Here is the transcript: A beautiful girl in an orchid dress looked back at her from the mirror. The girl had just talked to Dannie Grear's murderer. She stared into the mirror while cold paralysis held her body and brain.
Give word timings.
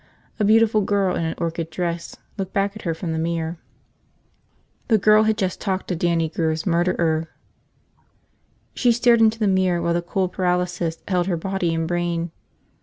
A 0.39 0.43
beautiful 0.43 0.81
girl 0.81 1.15
in 1.15 1.25
an 1.25 1.35
orchid 1.37 1.69
dress 1.69 2.15
looked 2.35 2.53
back 2.53 2.75
at 2.75 2.81
her 2.81 2.95
from 2.95 3.13
the 3.13 3.19
mirror. 3.19 3.59
The 4.87 4.97
girl 4.97 5.25
had 5.25 5.37
just 5.37 5.61
talked 5.61 5.87
to 5.89 5.95
Dannie 5.95 6.27
Grear's 6.29 6.65
murderer. 6.65 7.29
She 8.73 8.93
stared 8.93 9.21
into 9.21 9.37
the 9.37 9.47
mirror 9.47 9.79
while 9.79 10.01
cold 10.01 10.33
paralysis 10.33 11.03
held 11.07 11.27
her 11.27 11.37
body 11.37 11.71
and 11.75 11.87
brain. 11.87 12.31